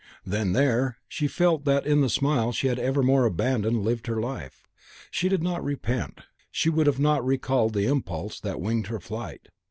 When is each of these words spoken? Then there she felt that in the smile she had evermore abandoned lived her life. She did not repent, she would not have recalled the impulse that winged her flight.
Then 0.25 0.53
there 0.53 0.97
she 1.07 1.27
felt 1.27 1.63
that 1.65 1.85
in 1.85 2.01
the 2.01 2.09
smile 2.09 2.51
she 2.51 2.65
had 2.65 2.79
evermore 2.79 3.23
abandoned 3.25 3.83
lived 3.83 4.07
her 4.07 4.19
life. 4.19 4.67
She 5.11 5.29
did 5.29 5.43
not 5.43 5.63
repent, 5.63 6.21
she 6.49 6.71
would 6.71 6.87
not 6.97 7.17
have 7.17 7.25
recalled 7.25 7.73
the 7.75 7.85
impulse 7.85 8.39
that 8.39 8.59
winged 8.59 8.87
her 8.87 8.99
flight. 8.99 9.49